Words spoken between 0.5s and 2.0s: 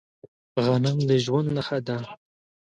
غنم د ژوند نښه ده.